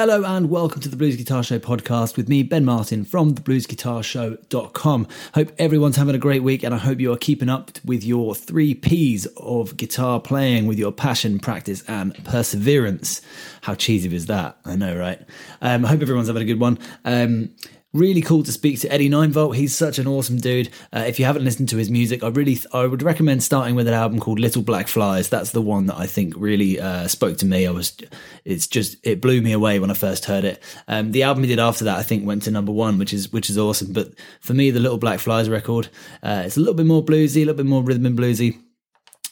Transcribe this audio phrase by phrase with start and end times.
[0.00, 5.06] Hello and welcome to the Blues Guitar Show podcast with me, Ben Martin from thebluesguitarshow.com.
[5.34, 8.34] Hope everyone's having a great week and I hope you are keeping up with your
[8.34, 13.20] three P's of guitar playing with your passion, practice, and perseverance.
[13.60, 14.56] How cheesy was that?
[14.64, 15.20] I know, right?
[15.60, 16.78] Um, I hope everyone's having a good one.
[17.04, 17.50] Um,
[17.92, 19.56] Really cool to speak to Eddie Ninevolt.
[19.56, 20.68] He's such an awesome dude.
[20.92, 23.74] Uh, if you haven't listened to his music, I really th- I would recommend starting
[23.74, 25.28] with an album called Little Black Flies.
[25.28, 27.66] That's the one that I think really uh, spoke to me.
[27.66, 27.96] I was,
[28.44, 30.62] it's just it blew me away when I first heard it.
[30.86, 33.32] Um, the album he did after that, I think, went to number one, which is
[33.32, 33.92] which is awesome.
[33.92, 35.88] But for me, the Little Black Flies record,
[36.22, 38.60] uh, it's a little bit more bluesy, a little bit more rhythm and bluesy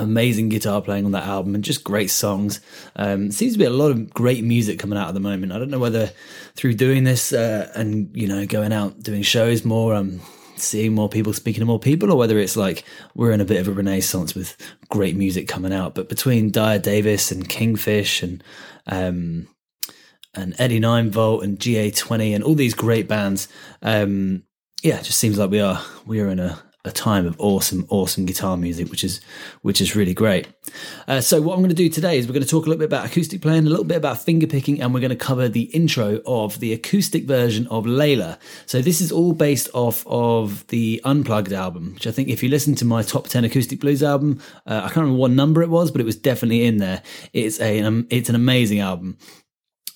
[0.00, 2.60] amazing guitar playing on that album and just great songs.
[2.96, 5.52] Um, seems to be a lot of great music coming out at the moment.
[5.52, 6.10] I don't know whether
[6.54, 10.20] through doing this uh, and you know going out doing shows more, um,
[10.56, 13.60] seeing more people, speaking to more people, or whether it's like we're in a bit
[13.60, 14.56] of a renaissance with
[14.88, 15.94] great music coming out.
[15.94, 18.42] But between Dyer Davis and Kingfish and
[18.86, 19.48] um,
[20.34, 23.48] and Eddie Ninevolt and GA20 and all these great bands,
[23.82, 24.44] um,
[24.82, 27.86] yeah, it just seems like we are we are in a a time of awesome,
[27.90, 29.20] awesome guitar music, which is
[29.60, 30.48] which is really great.
[31.06, 32.78] Uh, so what I'm going to do today is we're going to talk a little
[32.78, 35.48] bit about acoustic playing, a little bit about finger picking, and we're going to cover
[35.48, 38.38] the intro of the acoustic version of Layla.
[38.64, 42.48] So this is all based off of the Unplugged album, which I think if you
[42.48, 45.68] listen to my top ten acoustic blues album, uh, I can't remember what number it
[45.68, 47.02] was, but it was definitely in there.
[47.34, 49.18] It's a um, it's an amazing album.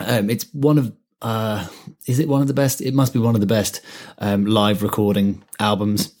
[0.00, 1.68] Um, it's one of uh,
[2.06, 2.80] is it one of the best?
[2.80, 3.82] It must be one of the best
[4.18, 6.12] um, live recording albums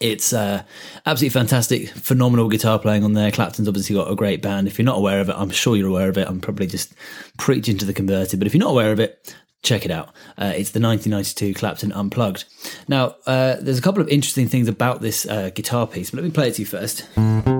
[0.00, 0.62] it's uh,
[1.04, 3.30] absolutely fantastic, phenomenal guitar playing on there.
[3.30, 4.66] Clapton's obviously got a great band.
[4.66, 6.28] If you're not aware of it, I'm sure you're aware of it.
[6.28, 6.94] I'm probably just
[7.38, 10.08] preaching to the converted, but if you're not aware of it, check it out.
[10.38, 12.44] Uh, it's the 1992 Clapton Unplugged.
[12.88, 16.24] Now, uh, there's a couple of interesting things about this uh, guitar piece, but let
[16.24, 17.55] me play it to you 1st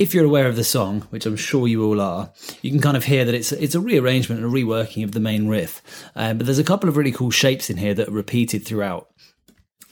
[0.00, 2.96] if you're aware of the song, which I'm sure you all are, you can kind
[2.96, 5.82] of hear that it's it's a rearrangement and a reworking of the main riff.
[6.16, 9.10] Um, but there's a couple of really cool shapes in here that are repeated throughout.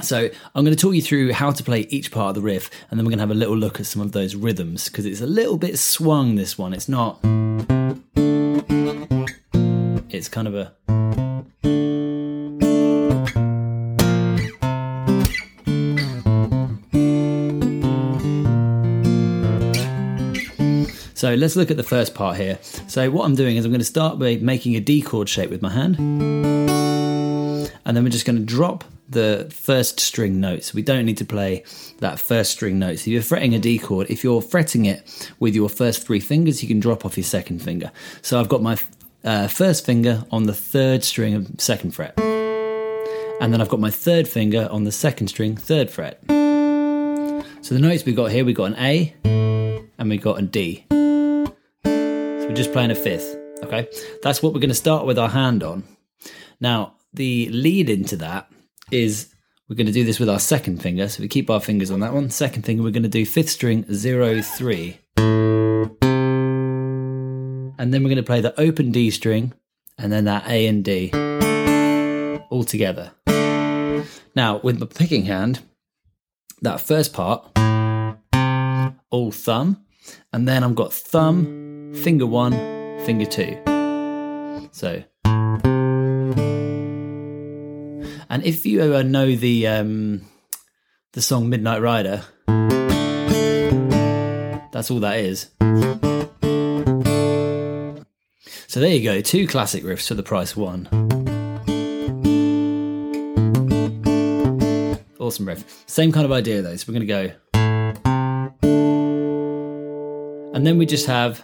[0.01, 2.71] So I'm going to talk you through how to play each part of the riff,
[2.91, 5.05] and then we're going to have a little look at some of those rhythms because
[5.05, 6.37] it's a little bit swung.
[6.37, 7.21] This one, it's not.
[10.09, 10.78] It's kind of a.
[21.19, 22.61] So let's look at the first part here.
[22.87, 25.51] So what I'm doing is I'm going to start by making a D chord shape
[25.51, 25.99] with my hand.
[25.99, 30.63] And then we're just going to drop the first string note.
[30.63, 31.65] So we don't need to play
[31.99, 33.01] that first string note.
[33.01, 36.21] So if you're fretting a D chord, if you're fretting it with your first three
[36.21, 37.91] fingers, you can drop off your second finger.
[38.23, 38.79] So I've got my
[39.25, 42.17] uh, first finger on the third string of second fret.
[43.41, 46.21] And then I've got my third finger on the second string, third fret.
[46.29, 50.85] So the notes we got here, we got an A and we got a D.
[52.59, 53.37] Just playing a fifth.
[53.63, 53.87] Okay.
[54.21, 55.85] That's what we're going to start with our hand on.
[56.59, 58.51] Now, the lead into that
[58.91, 59.33] is
[59.69, 61.09] we're going to do this with our second finger.
[61.09, 62.31] So we keep our fingers on that one.
[62.31, 64.99] Second finger, we're going to do fifth string zero, three.
[67.79, 69.53] And then we're going to play the open D string
[69.97, 71.13] and then that A and D
[72.51, 73.13] all together.
[74.35, 75.61] Now, with my picking hand,
[76.63, 77.47] that first part,
[79.11, 79.85] all thumb,
[80.33, 81.58] and then I've got thumb,
[81.95, 82.53] finger one,
[83.05, 83.57] finger two.
[84.73, 85.03] So,
[88.31, 90.23] and if you know the um,
[91.13, 92.25] the song Midnight Rider,
[94.73, 95.51] that's all that is.
[98.67, 100.89] So there you go, two classic riffs for the price one.
[105.19, 105.85] Awesome riff.
[105.87, 106.77] Same kind of idea though.
[106.77, 107.33] So we're going to go.
[110.55, 111.43] And then we just have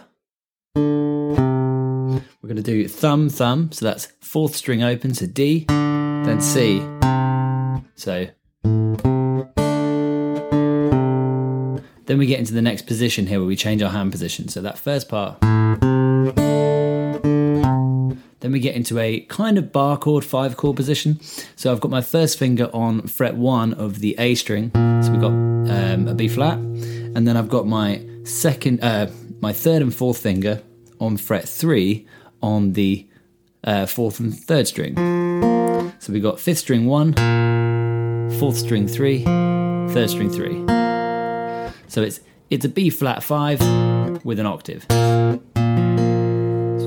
[2.55, 3.71] going to do thumb, thumb.
[3.71, 6.79] So that's fourth string open, so D, then C.
[7.95, 8.27] So
[12.05, 14.47] then we get into the next position here where we change our hand position.
[14.47, 15.41] So that first part.
[18.39, 21.19] Then we get into a kind of bar chord, five chord position.
[21.55, 24.71] So I've got my first finger on fret one of the A string.
[25.03, 26.57] So we've got um, a B flat.
[26.57, 29.09] And then I've got my second, uh,
[29.41, 30.61] my third and fourth finger
[31.01, 32.07] on fret three
[32.45, 33.07] on the
[33.63, 34.95] uh, fourth and third string.
[35.99, 37.13] So we got fifth string one,
[38.39, 40.63] fourth string three, third string three.
[41.87, 42.19] So it's
[42.49, 43.59] it's a B flat five
[44.23, 44.85] with an octave.
[44.89, 45.41] So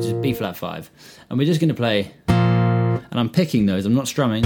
[0.01, 0.91] just B flat five,
[1.29, 2.13] and we're just going to play.
[2.29, 3.85] And and I'm picking those.
[3.85, 4.45] I'm not strumming.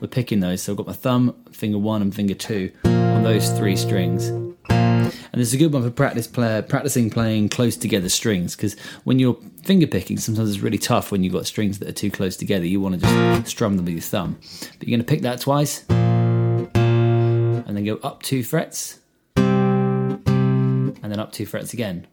[0.00, 0.62] We're picking those.
[0.62, 4.30] So I've got my thumb, finger one, and finger two on those three strings.
[4.68, 8.78] And this is a good one for practice play, practicing playing close together strings because
[9.04, 12.10] when you're finger picking, sometimes it's really tough when you've got strings that are too
[12.10, 12.64] close together.
[12.64, 14.38] You want to just strum them with your thumb.
[14.78, 19.00] But you're going to pick that twice and then go up two frets
[19.36, 22.06] and then up two frets again.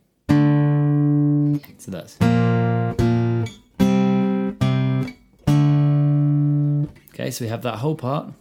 [1.77, 2.17] So that's.
[7.13, 8.33] Okay, so we have that whole part.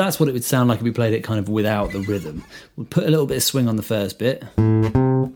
[0.00, 2.42] That's what it would sound like if we played it kind of without the rhythm.
[2.76, 4.42] We'll put a little bit of swing on the first bit.
[4.56, 5.34] And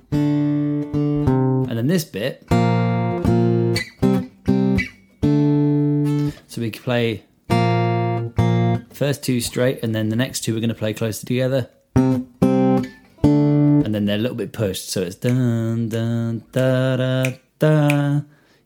[1.69, 2.45] then this bit.
[6.49, 7.25] So we can play
[8.95, 11.69] first two straight, and then the next two we're going to play closer together.
[11.95, 18.21] And then they're a little bit pushed, so it's dun dun da da da.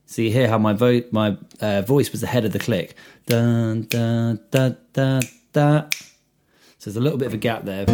[0.07, 2.95] So you hear how my vo- my uh, voice was ahead of the click.
[3.27, 5.21] Dun dun da da
[5.59, 5.95] that.
[6.79, 7.85] So there's a little bit of a gap there.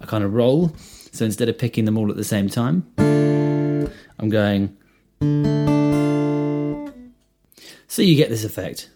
[0.01, 0.75] a kind of roll.
[1.11, 4.77] So instead of picking them all at the same time, I'm going.
[7.87, 8.89] So you get this effect.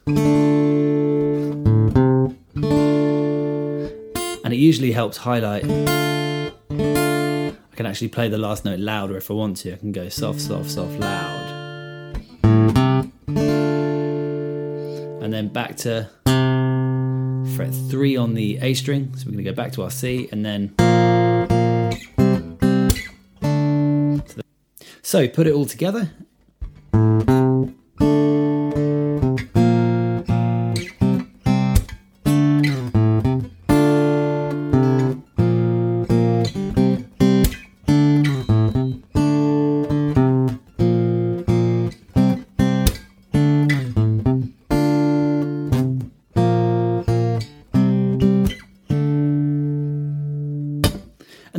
[4.48, 5.66] And it usually helps highlight.
[5.66, 9.74] I can actually play the last note louder if I want to.
[9.74, 11.54] I can go soft, soft, soft, loud.
[15.22, 16.10] And then back to
[17.58, 19.12] fret 3 on the A string.
[19.16, 20.76] So we're going to go back to our C and then.
[25.02, 26.12] So put it all together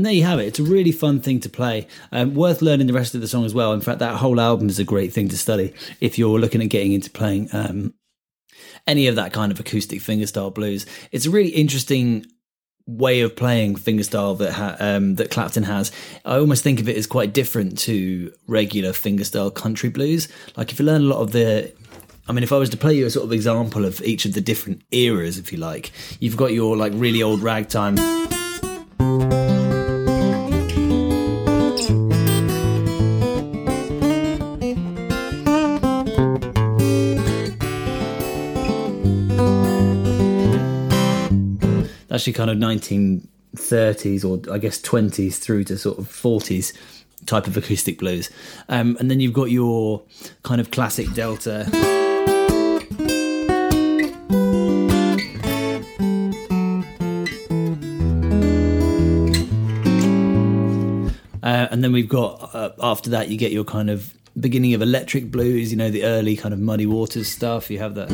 [0.08, 0.46] there you have it.
[0.46, 1.86] It's a really fun thing to play.
[2.12, 3.72] Um, worth learning the rest of the song as well.
[3.72, 6.70] In fact, that whole album is a great thing to study if you're looking at
[6.70, 7.94] getting into playing um,
[8.86, 10.86] any of that kind of acoustic fingerstyle blues.
[11.12, 12.24] It's a really interesting
[12.86, 15.92] way of playing fingerstyle that ha- um, that Clapton has.
[16.24, 20.26] I almost think of it as quite different to regular fingerstyle country blues.
[20.56, 21.72] Like if you learn a lot of the
[22.28, 24.34] I mean, if I was to play you a sort of example of each of
[24.34, 28.17] the different eras, if you like, you've got your like really old ragtime.
[42.18, 46.72] Actually kind of 1930s or I guess 20s through to sort of 40s
[47.26, 48.28] type of acoustic blues.
[48.68, 50.02] Um, and then you've got your
[50.42, 51.64] kind of classic Delta.
[61.40, 64.82] Uh, and then we've got uh, after that you get your kind of beginning of
[64.82, 68.08] electric blues you know the early kind of muddy waters stuff you have that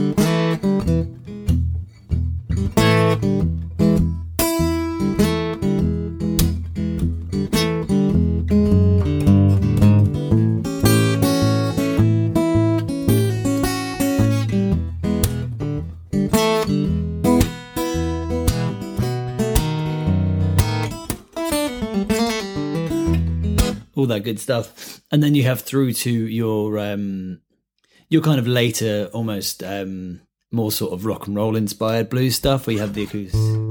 [24.24, 25.00] good stuff.
[25.12, 27.40] And then you have through to your um,
[28.08, 32.66] your kind of later, almost um, more sort of rock and roll inspired blues stuff,
[32.66, 33.63] where you have the acoustic.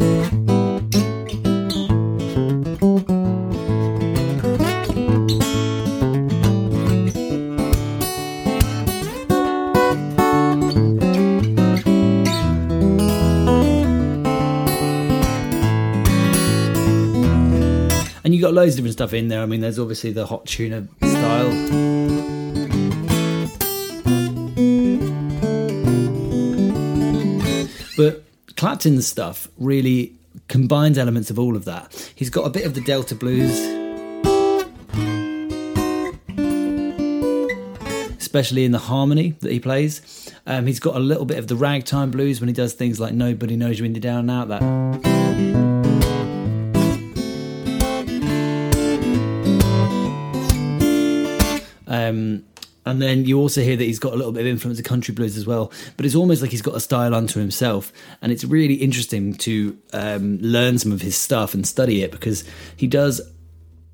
[18.64, 19.42] Loads of different stuff in there.
[19.42, 21.52] I mean, there's obviously the hot tuna style.
[27.98, 28.24] But
[28.56, 30.16] Clapton's stuff really
[30.48, 32.14] combines elements of all of that.
[32.16, 33.52] He's got a bit of the Delta blues,
[38.18, 40.32] especially in the harmony that he plays.
[40.48, 43.14] Um, he's got a little bit of the ragtime blues when he does things like
[43.14, 44.48] Nobody Knows You When You're Down and Out.
[44.48, 45.13] That.
[52.10, 52.46] Um,
[52.86, 55.14] and then you also hear that he's got a little bit of influence of country
[55.14, 55.72] blues as well.
[55.96, 57.94] But it's almost like he's got a style unto himself.
[58.22, 62.44] And it's really interesting to um, learn some of his stuff and study it because
[62.76, 63.22] he does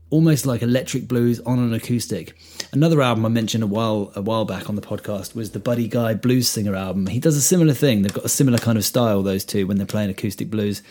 [0.10, 2.36] almost like electric blues on an acoustic.
[2.72, 5.88] Another album I mentioned a while a while back on the podcast was the Buddy
[5.88, 7.08] Guy Blues Singer album.
[7.08, 8.02] He does a similar thing.
[8.02, 10.82] They've got a similar kind of style those two when they're playing acoustic blues,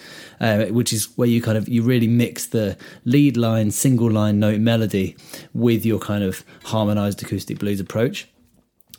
[0.41, 4.39] uh, which is where you kind of you really mix the lead line, single line
[4.39, 5.17] note melody
[5.55, 8.29] with your kind of harmonized acoustic blues approach.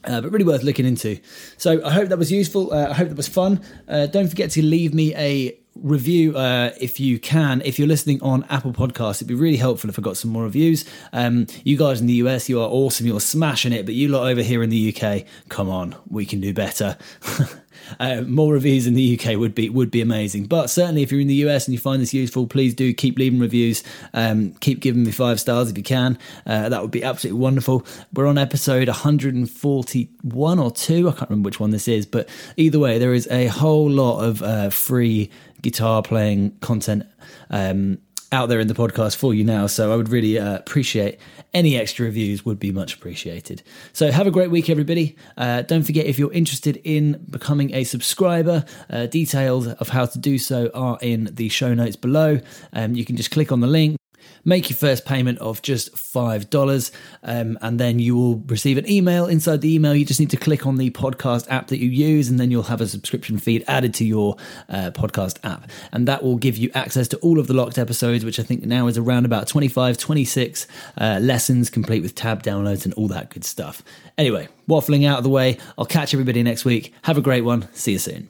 [0.05, 1.19] Uh, but really worth looking into.
[1.57, 2.73] So I hope that was useful.
[2.73, 3.61] Uh, I hope that was fun.
[3.85, 7.61] Uh, don't forget to leave me a review uh, if you can.
[7.63, 10.43] If you're listening on Apple Podcasts, it'd be really helpful if I got some more
[10.43, 10.85] reviews.
[11.13, 13.05] Um, you guys in the US, you are awesome.
[13.07, 13.85] You're smashing it.
[13.85, 16.97] But you lot over here in the UK, come on, we can do better.
[17.99, 20.45] Uh, more reviews in the UK would be would be amazing.
[20.45, 23.17] But certainly, if you're in the US and you find this useful, please do keep
[23.17, 23.83] leaving reviews.
[24.13, 26.17] Um, keep giving me five stars if you can.
[26.45, 27.85] Uh, that would be absolutely wonderful.
[28.13, 31.09] We're on episode 141 or two.
[31.09, 34.23] I can't remember which one this is, but either way, there is a whole lot
[34.23, 35.29] of uh, free
[35.61, 37.03] guitar playing content.
[37.49, 37.99] Um,
[38.31, 39.67] out there in the podcast for you now.
[39.67, 41.19] So I would really uh, appreciate
[41.53, 43.63] any extra reviews would be much appreciated.
[43.93, 45.15] So have a great week, everybody.
[45.37, 50.19] Uh, don't forget if you're interested in becoming a subscriber, uh, details of how to
[50.19, 52.39] do so are in the show notes below.
[52.73, 53.97] Um, you can just click on the link.
[54.45, 56.91] Make your first payment of just $5,
[57.23, 59.27] um, and then you will receive an email.
[59.27, 62.29] Inside the email, you just need to click on the podcast app that you use,
[62.29, 64.35] and then you'll have a subscription feed added to your
[64.69, 65.69] uh, podcast app.
[65.91, 68.65] And that will give you access to all of the locked episodes, which I think
[68.65, 73.29] now is around about 25, 26 uh, lessons, complete with tab downloads and all that
[73.29, 73.83] good stuff.
[74.17, 76.93] Anyway, waffling out of the way, I'll catch everybody next week.
[77.03, 77.67] Have a great one.
[77.73, 78.29] See you soon.